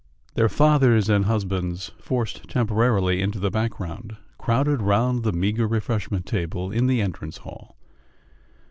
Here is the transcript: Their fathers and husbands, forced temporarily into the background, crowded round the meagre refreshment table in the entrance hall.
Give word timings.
Their 0.33 0.49
fathers 0.49 1.09
and 1.09 1.25
husbands, 1.25 1.91
forced 1.99 2.49
temporarily 2.49 3.21
into 3.21 3.37
the 3.37 3.51
background, 3.51 4.17
crowded 4.39 4.81
round 4.81 5.21
the 5.21 5.31
meagre 5.31 5.67
refreshment 5.67 6.25
table 6.25 6.71
in 6.71 6.87
the 6.87 7.01
entrance 7.01 7.37
hall. 7.37 7.77